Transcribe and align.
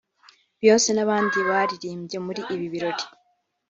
Beyonce 0.59 0.89
n’abandi 0.93 1.37
baririmbye 1.49 2.17
muri 2.25 2.41
ibi 2.53 2.67
birori 2.73 3.03